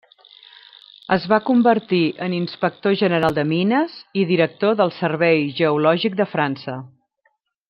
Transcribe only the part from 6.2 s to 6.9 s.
de França.